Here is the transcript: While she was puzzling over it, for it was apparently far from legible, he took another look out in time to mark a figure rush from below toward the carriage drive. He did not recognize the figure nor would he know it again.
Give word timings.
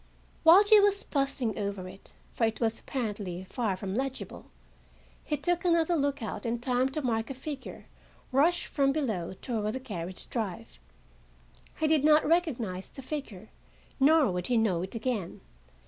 While 0.41 0.63
she 0.63 0.79
was 0.79 1.03
puzzling 1.03 1.59
over 1.59 1.87
it, 1.87 2.13
for 2.33 2.45
it 2.45 2.59
was 2.59 2.79
apparently 2.79 3.43
far 3.43 3.77
from 3.77 3.93
legible, 3.93 4.47
he 5.23 5.37
took 5.37 5.63
another 5.63 5.95
look 5.95 6.23
out 6.23 6.43
in 6.43 6.57
time 6.59 6.89
to 6.89 7.03
mark 7.03 7.29
a 7.29 7.35
figure 7.35 7.85
rush 8.31 8.65
from 8.65 8.91
below 8.91 9.33
toward 9.35 9.73
the 9.73 9.79
carriage 9.79 10.27
drive. 10.31 10.79
He 11.77 11.85
did 11.85 12.03
not 12.03 12.25
recognize 12.25 12.89
the 12.89 13.03
figure 13.03 13.49
nor 13.99 14.31
would 14.31 14.47
he 14.47 14.57
know 14.57 14.81
it 14.81 14.95
again. 14.95 15.39